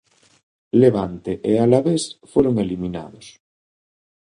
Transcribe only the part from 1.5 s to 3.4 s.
Alavés foron eliminados.